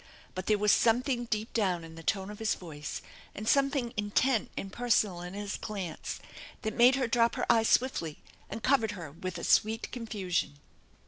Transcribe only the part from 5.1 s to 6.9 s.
in his glance that